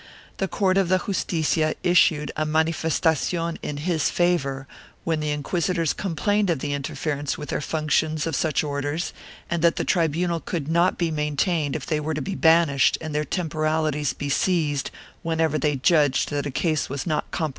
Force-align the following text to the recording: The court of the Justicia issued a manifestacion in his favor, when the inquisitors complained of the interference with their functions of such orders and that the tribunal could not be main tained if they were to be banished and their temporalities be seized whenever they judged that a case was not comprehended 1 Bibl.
The 0.37 0.47
court 0.47 0.79
of 0.79 0.89
the 0.89 1.03
Justicia 1.05 1.75
issued 1.83 2.31
a 2.35 2.43
manifestacion 2.43 3.59
in 3.61 3.77
his 3.77 4.09
favor, 4.09 4.67
when 5.03 5.19
the 5.19 5.29
inquisitors 5.29 5.93
complained 5.93 6.49
of 6.49 6.57
the 6.57 6.73
interference 6.73 7.37
with 7.37 7.49
their 7.49 7.61
functions 7.61 8.25
of 8.25 8.35
such 8.35 8.63
orders 8.63 9.13
and 9.47 9.61
that 9.61 9.75
the 9.75 9.85
tribunal 9.85 10.39
could 10.39 10.67
not 10.67 10.97
be 10.97 11.11
main 11.11 11.37
tained 11.37 11.75
if 11.75 11.85
they 11.85 11.99
were 11.99 12.15
to 12.15 12.19
be 12.23 12.33
banished 12.33 12.97
and 12.99 13.13
their 13.13 13.23
temporalities 13.23 14.13
be 14.13 14.27
seized 14.27 14.89
whenever 15.21 15.59
they 15.59 15.75
judged 15.75 16.31
that 16.31 16.47
a 16.47 16.49
case 16.49 16.89
was 16.89 17.05
not 17.05 17.25
comprehended 17.29 17.39
1 17.39 17.49
Bibl. 17.49 17.49